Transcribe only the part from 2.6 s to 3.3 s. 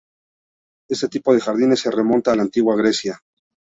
Grecia.